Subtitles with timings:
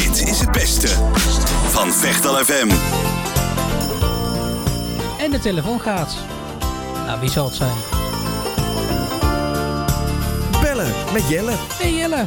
[0.00, 0.86] Dit is het beste
[1.70, 2.68] van Vechtal FM.
[5.22, 6.16] En de telefoon gaat.
[7.06, 7.76] Nou, wie zal het zijn?
[10.62, 11.52] Bellen met Jelle.
[11.56, 12.26] Hey Jelle.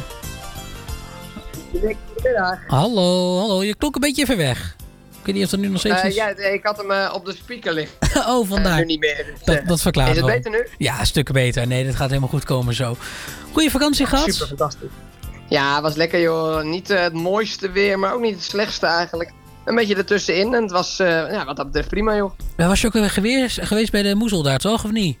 [1.70, 2.58] Goedemiddag.
[2.66, 3.62] Hallo, hallo.
[3.64, 4.76] Je klonk een beetje ver weg.
[5.20, 6.14] Ik weet niet of er nu nog steeds Eh, is.
[6.14, 7.96] ja, ik had hem eh, op de speaker liggen.
[8.28, 8.78] oh, Eh, vandaar.
[8.78, 9.26] nu niet meer.
[9.34, 10.34] dus, dat, dat verklaart is het wel.
[10.34, 10.66] beter nu?
[10.78, 11.66] Ja, stukken beter.
[11.66, 12.96] Nee, dat gaat helemaal goed komen zo.
[13.52, 14.32] Goeie vakantie gehad?
[14.32, 14.88] Super fantastisch.
[15.54, 16.62] Ja, was lekker joh.
[16.62, 19.32] Niet eh, het mooiste weer, maar ook niet het slechtste eigenlijk.
[19.64, 22.32] Een beetje ertussenin en het was eh, ja, wat dat betreft prima joh.
[22.56, 24.84] Maar was je ook weer geweest, geweest bij de Moezel daar, toch?
[24.84, 25.18] Of niet?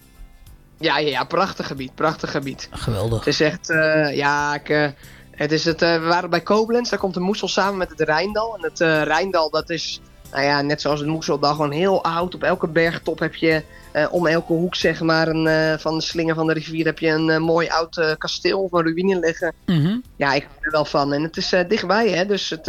[0.78, 2.68] Ja, ja, ja, prachtig gebied, prachtig gebied.
[2.70, 3.18] Geweldig.
[3.18, 4.94] Het is echt, eh, ja, ik,
[5.30, 8.56] het is het, we waren bij Koblenz, daar komt de Moesel samen met het Rijndal.
[8.56, 10.00] En het Rijndal, dat is,
[10.34, 12.34] nou ja, net zoals het Moeseldal, gewoon heel oud.
[12.34, 13.62] Op elke bergtop heb je,
[13.92, 16.98] eh, om elke hoek zeg maar, een, eh, van de slinger van de rivier, heb
[16.98, 19.52] je een eh, mooi oud kasteel of een ruïne liggen.
[19.66, 19.96] Mhm.
[20.16, 21.12] Ja, ik hou er wel van.
[21.12, 22.66] En het is dichtbij, hè, dus het,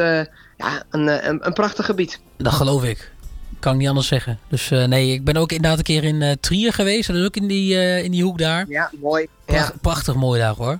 [0.57, 2.19] ja, een, een, een prachtig gebied.
[2.37, 3.11] Dat geloof ik.
[3.59, 4.39] Kan ik niet anders zeggen.
[4.47, 7.07] Dus nee, ik ben ook inderdaad een keer in Trier geweest.
[7.07, 8.65] Dat is ook in die, in die hoek daar.
[8.67, 9.21] Ja, mooi.
[9.45, 9.53] Ja.
[9.53, 10.79] Pracht- Prachtig mooi daar hoor.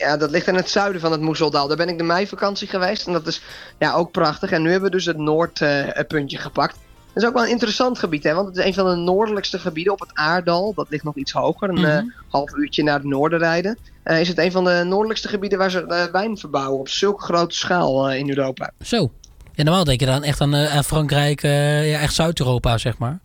[0.00, 1.68] Ja, dat ligt in het zuiden van het Moeseldal.
[1.68, 3.42] Daar ben ik de meivakantie geweest en dat is
[3.78, 4.50] ja, ook prachtig.
[4.50, 6.76] En nu hebben we dus het noordpuntje gepakt.
[7.12, 8.34] Dat is ook wel een interessant gebied, hè?
[8.34, 10.72] want het is een van de noordelijkste gebieden op het Aardal.
[10.74, 12.04] Dat ligt nog iets hoger, een eh, Mhm.
[12.28, 13.78] half uurtje naar het noorden rijden.
[14.02, 17.22] Eh, is het een van de noordelijkste gebieden waar ze eh, wijn verbouwen op zulke
[17.24, 18.70] grote schaal eh, in Europa.
[18.80, 19.10] Zo.
[19.54, 22.98] En normaal denk je dan echt aan, eh, aan Frankrijk, eh, ja, echt Zuid-Europa zeg
[22.98, 23.18] maar.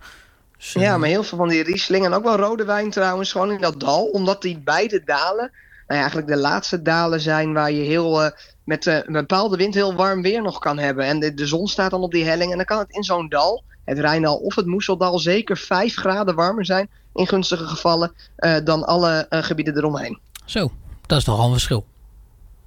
[0.73, 3.51] Eh, Ja, maar heel veel van die Riesling en ook wel rode wijn trouwens, gewoon
[3.51, 4.05] in dat dal.
[4.05, 5.51] Omdat die beide dalen,
[5.87, 8.31] nou ja, eigenlijk de laatste dalen zijn waar je heel, eh,
[8.63, 11.05] met eh, een bepaalde wind heel warm weer nog kan hebben.
[11.05, 13.29] En de, de zon staat dan op die helling en dan kan het in zo'n
[13.29, 18.55] dal, het Rijndal of het Moeseldal, zeker 5 graden warmer zijn in gunstige gevallen eh,
[18.63, 20.19] dan alle gebieden eromheen.
[20.45, 20.71] Zo,
[21.05, 21.85] dat is nogal een verschil.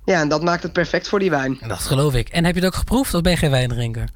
[0.05, 1.59] Ja, en dat maakt het perfect voor die wijn.
[1.67, 2.29] Dat geloof ik.
[2.29, 4.09] En heb je het ook geproefd of ben je geen wijndrinker?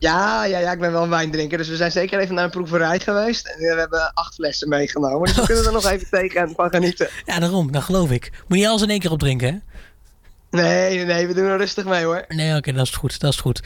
[0.00, 2.50] Ja, ja, ja, ik ben wel een wijndrinker, dus we zijn zeker even naar een
[2.50, 3.46] proeverij geweest.
[3.46, 6.70] En we hebben acht flessen meegenomen, dus we kunnen er nog even tegen en van
[6.70, 7.08] genieten.
[7.24, 7.72] Ja, daarom.
[7.72, 8.32] Dat geloof ik.
[8.48, 9.58] Moet je alles in één keer opdrinken, hè?
[10.50, 12.24] Nee, nee, we doen er rustig mee hoor.
[12.28, 13.20] Nee, oké, dat is goed.
[13.20, 13.60] Dat is goed.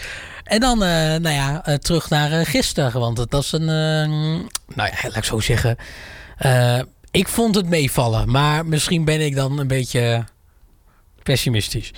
[0.45, 3.01] En dan, eh, nou ja, eh, terug naar eh, gisteren.
[3.01, 4.09] Want het was een, eh,
[4.75, 5.77] nou ja, laat ik zo zeggen.
[6.39, 8.31] Eh, ik vond het meevallen.
[8.31, 10.25] Maar misschien ben ik dan een beetje
[11.23, 11.93] pessimistisch.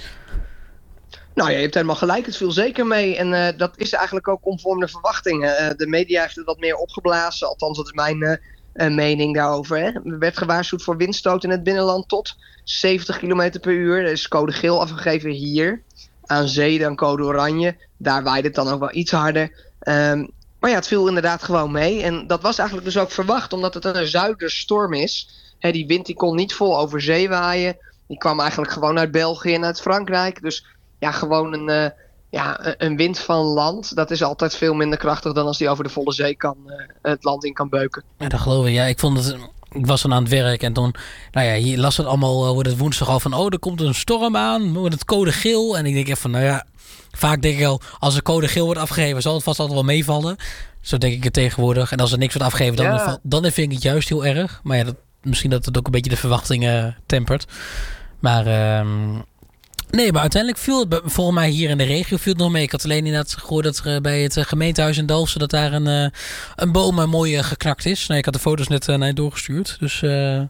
[1.37, 2.27] Nou je hebt helemaal gelijk.
[2.27, 3.17] Het viel zeker mee.
[3.17, 5.57] En eh, dat is eigenlijk ook conform de verwachtingen.
[5.57, 7.49] Eh, de media heeft het wat meer opgeblazen.
[7.49, 8.41] Althans, dat is mijn
[8.73, 9.79] eh, mening daarover.
[9.79, 13.99] Er werd gewaarschuwd voor windstoot in het binnenland tot 70 km per uur.
[13.99, 15.83] Er is code geel afgegeven hier.
[16.25, 17.77] Aan zee dan code oranje.
[17.97, 19.73] Daar waaide het dan ook wel iets harder.
[19.79, 20.27] Ehm,
[20.61, 22.03] maar ja, het viel inderdaad gewoon mee.
[22.03, 25.31] En dat was eigenlijk dus ook verwacht, omdat het een zuiderstorm is.
[25.59, 27.77] Die wind die kon niet vol over zee waaien.
[28.09, 30.43] Die kwam eigenlijk gewoon uit België en uit Frankrijk.
[30.43, 31.91] Dus ja, gewoon een, eh,
[32.31, 33.97] ja, een- wind van land.
[33.97, 36.87] Dat is altijd veel minder krachtig dan als die over de volle zee kan, eh,
[37.03, 38.03] het land in kan beuken.
[38.19, 38.73] Ja, dat geloof ik.
[38.73, 39.37] Ja, ik vond het...
[39.71, 40.95] Ik was dan aan het werk en toen...
[41.33, 42.45] Nou ja, hier las het allemaal...
[42.47, 43.35] eh, wordt het woensdag al van...
[43.35, 44.73] Oh, er komt een storm aan.
[44.75, 45.77] Wordt het code geel.
[45.79, 46.31] En ik denk even van...
[46.31, 46.65] Nou ja...
[47.11, 47.81] Vaak denk ik al...
[47.99, 49.23] Als er code geel wordt afgegeven...
[49.23, 50.37] Zal het vast altijd wel meevallen.
[50.81, 51.93] Zo denk ik het tegenwoordig.
[51.93, 52.77] En als er niks wordt afgegeven...
[52.77, 53.19] Dan, Ja.
[53.23, 54.61] dan vind ik het juist heel erg.
[54.63, 57.45] Maar ja, dat, misschien dat het ook een beetje de verwachtingen tempert.
[58.21, 58.47] Maar...
[58.47, 59.19] ehm,
[59.91, 62.63] Nee, maar uiteindelijk viel het volgens mij hier in de regio viel het nog mee.
[62.63, 65.41] Ik had alleen inderdaad gehoord dat er eh, bij het eh, gemeentehuis in Dalfsen...
[65.41, 66.09] dat daar een, eh,
[66.57, 68.07] een boom mooi geknakt is.
[68.07, 69.77] Nou, ik had de foto's net naar je doorgestuurd.
[69.81, 70.43] Dus eh,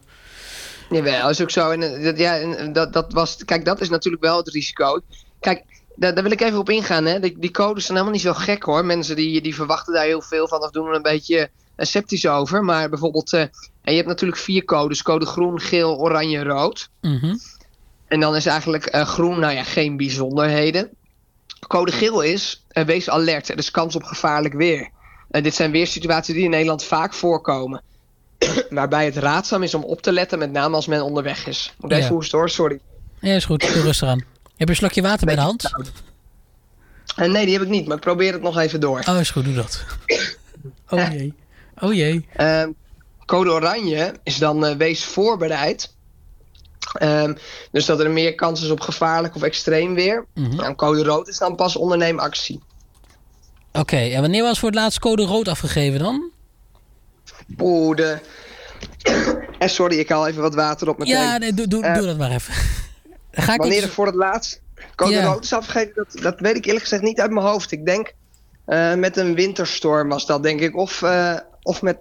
[0.89, 1.69] Jawel, dat is ook zo.
[1.69, 4.99] En, dat, ja, en dat, dat was, kijk, dat is natuurlijk wel het risico.
[5.39, 5.63] Kijk,
[5.95, 7.05] daar, daar wil ik even op ingaan.
[7.05, 7.19] Hè.
[7.19, 8.85] Die, die codes zijn helemaal niet zo gek hoor.
[8.85, 12.63] Mensen die, die verwachten daar heel veel van of doen er een beetje sceptisch over.
[12.63, 13.49] Maar bijvoorbeeld, en
[13.81, 15.01] je hebt natuurlijk vier codes.
[15.01, 16.89] Code groen, geel, oranje, rood.
[17.01, 17.35] mhm.
[18.07, 20.89] En dan is eigenlijk eh, groen, nou ja, geen bijzonderheden.
[21.67, 23.49] Code geel is, eh, wees alert.
[23.49, 24.89] Er is kans op gevaarlijk weer.
[25.29, 27.81] Dit zijn weersituaties die in Nederland vaak voorkomen.
[28.69, 31.73] Waarbij het raadzaam is om op te letten, met name als men onderweg is.
[31.77, 32.09] Moet even Ja.
[32.09, 32.79] hoesten hoor, sorry.
[33.19, 33.73] ja, is goed.
[33.73, 34.17] Doe rustig aan.
[34.57, 35.71] Heb je een slokje water bij de hand?
[37.15, 39.03] Eh, nee, die heb ik niet, maar ik probeer het nog even door.
[39.09, 39.43] Oh, is goed.
[39.43, 39.85] Doe dat.
[40.89, 41.33] Oh jee.
[41.79, 42.25] Oh jee.
[42.35, 42.69] Ehm,
[43.25, 45.93] code oranje is dan wees voorbereid.
[46.93, 47.33] Ehm,
[47.71, 50.25] dus dat er meer kans is op gevaarlijk of extreem weer.
[50.33, 50.59] Mhm.
[50.59, 52.61] En code rood is dan pas onderneem actie.
[53.71, 56.31] Oké, en wanneer was voor het laatst code rood afgegeven dan?
[57.59, 58.19] Oeh, de...
[59.57, 61.13] Eh, sorry, ik haal even wat water op meteen.
[61.13, 62.53] Ja, nee, doe, doe, Eh, doe dat maar even.
[63.31, 64.61] Ga ik Wanneer er voor het laatst
[64.95, 67.71] code rood is afgegeven, dat, dat weet ik eerlijk gezegd niet uit mijn hoofd.
[67.71, 68.13] Ik denk
[68.65, 70.75] eh, met een winterstorm was dat, denk ik.
[70.75, 71.99] Of, eh, of met,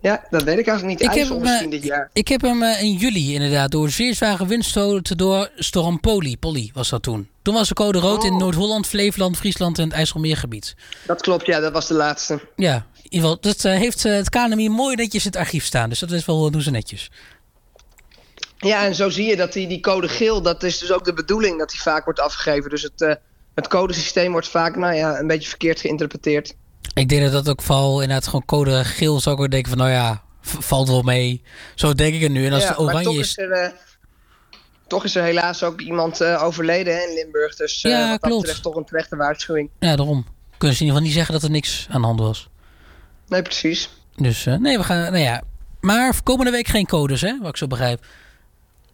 [0.00, 1.08] Ja, dat weet ik eigenlijk niet.
[1.08, 2.10] Ik heb IJssel misschien eh, dit jaar.
[2.12, 6.36] Ik heb hem eh, in juli inderdaad door zeer zware windstoten door storm Poli.
[6.36, 7.28] Polly was dat toen.
[7.42, 8.38] Toen was de code rood in Oh.
[8.38, 10.74] Noord-Holland, Flevoland, Friesland en het IJsselmeergebied.
[11.06, 12.40] Dat klopt, ja, dat was de laatste.
[12.56, 15.88] Ja, in ieder geval, dat eh, heeft het KNMI mooi netjes in het archief staan.
[15.88, 17.10] Dus dat is wel, doen ze netjes.
[18.56, 21.12] Ja, en zo zie je dat die, die code geel, dat is dus ook de
[21.12, 22.70] bedoeling dat die vaak wordt afgegeven.
[22.70, 23.18] Dus het,
[23.54, 26.54] het codesysteem wordt vaak, nou ja, een beetje verkeerd geïnterpreteerd.
[26.94, 29.78] Ik denk dat dat ook vooral inderdaad gewoon code geel zou ik ook denken van
[29.78, 31.42] nou ja, valt wel mee.
[31.74, 32.46] Zo denk ik het nu.
[32.46, 33.70] En als Ja, het oranje toch is, is er, eh,
[34.86, 37.56] toch is er helaas ook iemand eh, overleden hè, in Limburg.
[37.56, 38.40] Dus eh, Ja, wat dat klopt.
[38.42, 39.70] betreft toch een terechte waarschuwing.
[39.78, 40.26] ja daarom.
[40.58, 42.48] Kunnen ze in ieder geval niet zeggen dat er niks aan de hand was.
[43.28, 43.90] Nee, precies.
[44.16, 45.42] Dus nee, we gaan, nou ja.
[45.80, 48.04] Maar komende week geen codes hè, wat ik zo begrijp.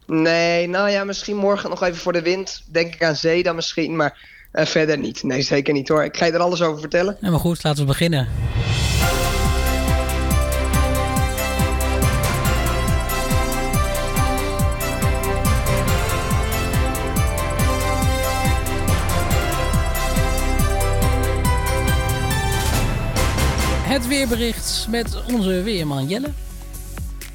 [0.07, 2.63] Nee, nou ja, misschien morgen nog even voor de wind.
[2.71, 4.17] Denk ik aan zee dan misschien, maar
[4.55, 5.23] eh, verder niet.
[5.23, 6.03] Nee, zeker niet hoor.
[6.03, 7.17] Ik ga je er alles over vertellen.
[7.21, 8.27] Ja, maar goed, laten we beginnen.
[23.87, 26.29] Het weerbericht met onze weerman Jelle.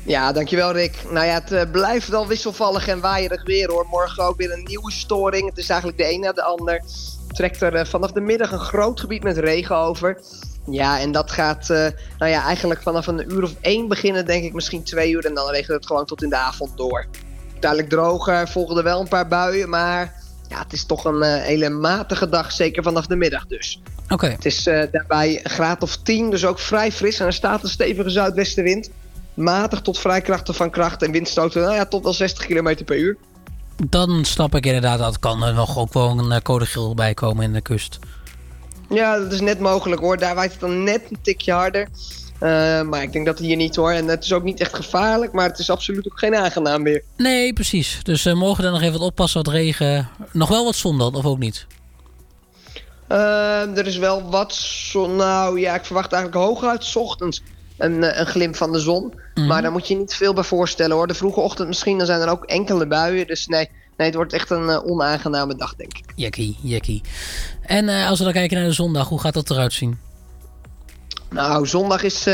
[0.02, 1.02] Ja, dankjewel Rick.
[1.11, 3.87] Nou ja, het eh, blijft wel wisselvallig en waaierig weer hoor.
[3.91, 5.49] Morgen ook weer een nieuwe storing.
[5.49, 6.82] Het is eigenlijk de een na de ander.
[7.29, 10.20] Trekt er eh, vanaf de middag een groot gebied met regen over.
[10.70, 11.87] Ja, en dat gaat eh,
[12.19, 15.26] nou ja, eigenlijk vanaf een uur of één beginnen, denk ik misschien twee uur.
[15.26, 17.06] En dan regent het gewoon tot in de avond door.
[17.52, 20.14] Uiteindelijk droger, volgen er wel een paar buien, maar
[20.49, 23.82] ja, het is toch een hele matige dag, zeker vanaf de middag dus.
[24.08, 27.20] Oké, Het is daarbij een graad of 10, dus ook vrij fris.
[27.20, 28.91] En er staat een stevige zuidwestenwind.
[29.35, 32.97] Matig tot vrij krachtig van kracht en windstoten nou ja, tot wel 60 km per
[32.99, 33.17] uur.
[33.88, 37.15] dan snap ik inderdaad dat kan er nog ook wel een eh, code geel bij
[37.15, 37.99] komen in de kust.
[38.88, 40.19] Ja, dat is net mogelijk hoor.
[40.19, 41.88] Daar waait het dan net een tikje harder.
[42.38, 43.91] Eh, maar ik denk dat hier niet hoor.
[43.93, 47.03] En het is ook niet echt gevaarlijk, maar het is absoluut ook geen aangenaam weer.
[47.17, 48.00] Nee, precies.
[48.03, 50.09] Dus eh morgen dan nog even wat oppassen, wat regen.
[50.33, 51.67] Nog wel wat zon dan, of ook niet?
[53.06, 55.17] Eh, er is wel wat zon.
[55.17, 57.43] Nou ja, ik verwacht eigenlijk hooguit 's ochtends
[57.81, 59.15] een, eh, een glimp van de zon.
[59.35, 59.47] Mhm.
[59.47, 61.06] Maar daar moet je niet veel bij voorstellen hoor.
[61.06, 63.27] De vroege ochtend misschien, dan zijn er ook enkele buien.
[63.27, 66.12] Dus nee, nee het wordt echt een eh, onaangename dag, denk ik.
[66.15, 67.03] Jekkie, jekkie.
[67.62, 69.99] En eh, als we dan kijken naar de zondag, hoe gaat dat eruit zien?
[71.31, 72.27] Nou, zondag is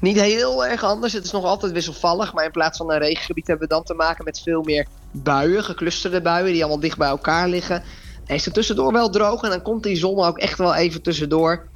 [0.00, 1.12] niet heel erg anders.
[1.12, 2.32] Het is nog altijd wisselvallig.
[2.32, 5.64] Maar in plaats van een regengebied hebben we dan te maken met veel meer buien.
[5.64, 7.82] Geclusterde buien die allemaal dicht bij elkaar liggen.
[8.26, 9.42] En is het tussendoor wel droog.
[9.42, 11.66] En dan komt die zon ook echt wel even tussendoor.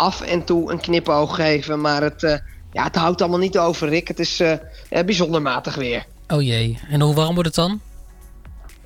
[0.00, 1.80] Af en toe een knipoog geven.
[1.80, 2.36] Maar het, eh,
[2.72, 4.08] ja, het houdt allemaal niet over, Rick.
[4.08, 4.58] Het is eh,
[4.88, 6.06] bijzonder matig weer.
[6.28, 6.78] Oh jee.
[6.90, 7.80] En hoe warm wordt het dan?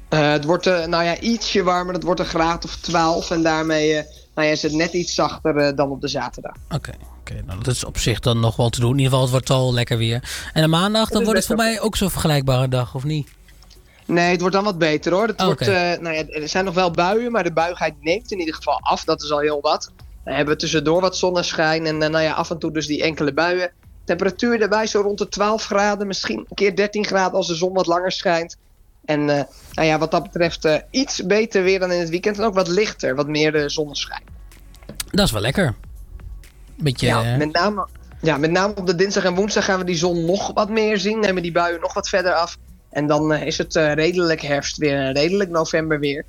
[0.09, 1.95] Het wordt eh, nou ja, ietsje warmer.
[1.95, 3.31] Het wordt een graad of 12.
[3.31, 3.93] En daarmee
[4.35, 6.55] nou ja, is het net iets zachter dan op de zaterdag.
[6.71, 7.43] Oké, oké.
[7.47, 8.91] nou, dat is op zich dan nog wel te doen.
[8.91, 10.49] In ieder geval, het wordt al lekker weer.
[10.53, 13.29] En de maandag, dan wordt het voor mij ook zo'n vergelijkbare dag, of niet?
[14.07, 15.27] Nee, het wordt dan wat beter hoor.
[15.27, 15.67] Het wordt,
[16.01, 19.05] nou ja, er zijn nog wel buien, maar de buigheid neemt in ieder geval af.
[19.05, 19.91] Dat is al heel wat.
[20.25, 23.33] We hebben tussendoor wat zonneschijn en eh, nou ja, af en toe dus die enkele
[23.33, 23.71] buien.
[24.05, 27.73] Temperatuur daarbij zo rond de 12 graden, misschien een keer 13 graden als de zon
[27.73, 28.57] wat langer schijnt.
[29.05, 32.39] En eh, nou ja, wat dat betreft eh, iets beter weer dan in het weekend
[32.39, 34.23] en ook wat lichter, wat meer de zonneschijn.
[35.11, 35.75] Dat is wel lekker.
[36.77, 37.87] Beetje, Ja, met name,
[38.21, 40.99] ja, met name op de dinsdag en woensdag gaan we die zon nog wat meer
[40.99, 41.21] zien.
[41.21, 42.57] Nemen die buien nog wat verder af.
[42.91, 46.25] En dan is het redelijk herfst weer en redelijk november weer.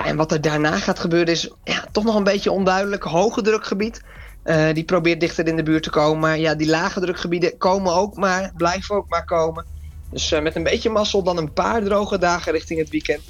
[0.00, 3.02] Ja, en wat er daarna gaat gebeuren is ja, toch nog een beetje onduidelijk.
[3.02, 4.02] Hoge drukgebied.
[4.42, 6.18] eh, die probeert dichter in de buurt te komen.
[6.18, 9.64] Maar ja, die lage drukgebieden komen ook maar, blijven ook maar komen.
[10.10, 13.20] Dus eh, met een beetje mazzel dan een paar droge dagen richting het weekend.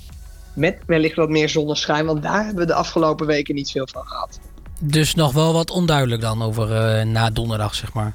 [0.54, 4.06] Met wellicht wat meer zonneschijn, want daar hebben we de afgelopen weken niet veel van
[4.06, 4.38] gehad.
[4.80, 8.14] Dus nog wel wat onduidelijk dan over eh, na donderdag, zeg maar.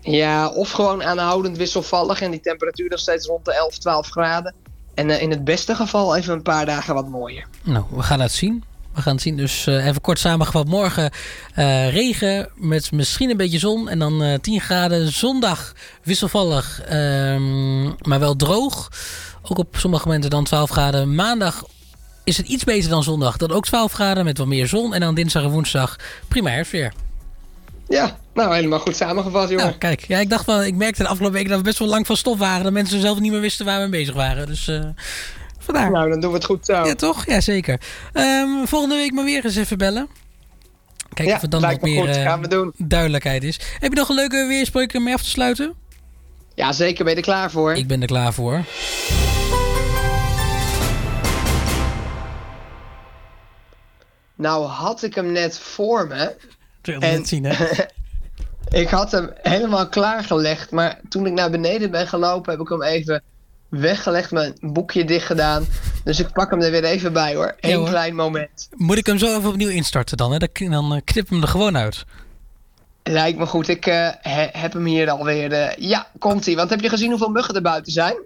[0.00, 4.54] Ja, of gewoon aanhoudend wisselvallig en die temperatuur nog steeds rond de 11, 12 graden.
[4.94, 7.46] En eh, in het beste geval even een paar dagen wat mooier.
[7.62, 8.64] Nou, we gaan het zien.
[8.94, 9.36] We gaan het zien.
[9.36, 10.66] Dus eh, even kort samengevat.
[10.66, 11.10] Morgen
[11.54, 13.88] eh, regen met misschien een beetje zon.
[13.88, 15.12] En dan eh 10 graden.
[15.12, 18.88] Zondag wisselvallig, ehm, maar wel droog.
[19.42, 21.14] Ook op sommige momenten dan 12 graden.
[21.14, 21.64] Maandag
[22.24, 23.36] is het iets beter dan zondag.
[23.36, 24.94] Dan ook 12 graden met wat meer zon.
[24.94, 25.96] En dan dinsdag en woensdag
[26.28, 26.92] prima herfstweer.
[27.88, 29.64] Ja, nou helemaal goed samengevat, jongen.
[29.66, 30.04] Nou, kijk.
[30.06, 32.16] Ja, ik dacht wel, ik merkte de afgelopen weken dat we best wel lang van
[32.16, 32.62] stof waren.
[32.64, 34.46] Dat mensen zelf niet meer wisten waar we mee bezig waren.
[34.46, 34.84] Dus eh
[35.58, 35.90] vandaar.
[35.90, 36.72] Nou, dan doen we het goed zo.
[36.72, 37.26] Ja, toch?
[37.26, 37.80] Ja, zeker.
[38.12, 40.08] Ehm, volgende week maar weer eens even bellen.
[41.14, 42.72] Kijk Ja, of er dan me meer eh, Gaan we doen.
[42.76, 43.60] duidelijkheid is.
[43.78, 45.74] Heb je nog een leuke weerspreuk om mee af te sluiten?
[46.54, 47.04] Ja, zeker.
[47.04, 47.74] Ben je er klaar voor?
[47.74, 48.64] Ik ben er klaar voor.
[54.34, 56.34] Nou had ik hem net voor me.
[56.82, 57.66] En- zien, hè?
[58.80, 62.82] Ik had hem helemaal klaargelegd, maar toen ik naar beneden ben gelopen, heb ik hem
[62.82, 63.22] even
[63.68, 65.66] weggelegd, mijn boekje dicht gedaan.
[66.04, 67.54] Dus ik pak hem er weer even bij hoor.
[67.60, 68.68] Eén klein moment.
[68.76, 70.32] Moet ik hem zo even opnieuw instarten dan?
[70.32, 70.38] Hè?
[70.68, 72.04] Dan, eh, knip hem er gewoon uit.
[73.02, 73.68] Lijkt me goed.
[73.68, 75.52] Ik eh, he- heb hem hier alweer.
[75.52, 76.56] eh ja, komt ie.
[76.56, 78.16] Want heb je gezien hoeveel muggen er buiten zijn?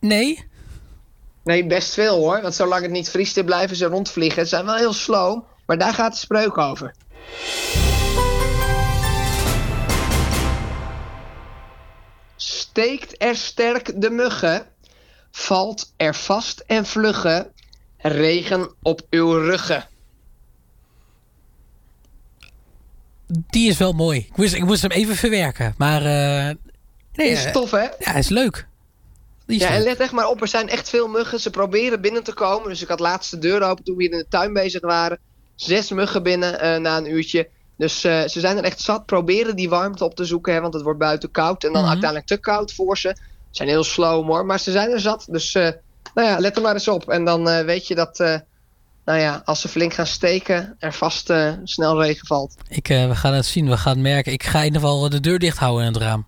[0.00, 0.44] Nee?
[1.44, 2.42] Nee, best veel hoor.
[2.42, 4.38] Want zolang het niet vriest, blijven ze rondvliegen.
[4.40, 6.94] Het zijn wel heel slow, maar daar gaat de spreuk over.
[12.36, 14.66] Steekt er sterk de muggen,
[15.30, 17.50] valt er vast en vlugge,
[17.98, 19.88] regen op uw ruggen.
[23.26, 24.18] Die is wel mooi.
[24.18, 25.74] Ik moest, ik moest hem even verwerken.
[25.78, 26.54] Maar eh,
[27.12, 27.88] nee, Is eh, tof hè?
[27.98, 28.66] ja, is leuk.
[29.46, 31.40] Die Ja, en let echt maar op, er zijn echt veel muggen.
[31.40, 32.68] Ze proberen binnen te komen.
[32.68, 35.18] Dus ik had laatst de deur open toen we hier in de tuin bezig waren.
[35.62, 37.48] Zes muggen binnen eh, na een uurtje.
[37.76, 39.06] Dus eh, ze zijn er echt zat.
[39.06, 41.64] Proberen die warmte op te zoeken, hè, want het wordt buiten koud.
[41.64, 41.90] En dan Mhm.
[41.90, 43.08] uiteindelijk te koud voor ze.
[43.18, 45.26] Ze zijn heel slow hoor, maar ze zijn er zat.
[45.30, 45.68] Dus eh,
[46.14, 47.08] nou ja, let er maar eens op.
[47.08, 48.18] En dan weet je dat,
[49.04, 51.32] nou ja, als ze flink gaan steken, er vast
[51.64, 52.54] snel regen valt.
[52.68, 54.32] Ik, we gaan het zien, we gaan het merken.
[54.32, 56.26] Ik ga in ieder geval de deur dicht houden in het raam.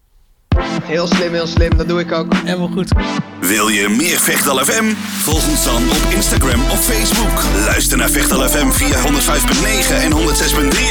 [0.86, 1.76] Heel slim, heel slim.
[1.76, 2.34] Dat doe ik ook.
[2.44, 2.92] Helemaal goed.
[3.40, 4.94] Wil je meer Vechtal FM?
[5.22, 7.42] Volg ons dan op Instagram of Facebook.
[7.64, 10.18] Luister naar Vechtal FM via 105.9 en 106.3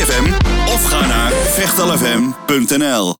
[0.07, 0.31] FM.
[0.73, 3.15] Of ga naar vechtalfm.nl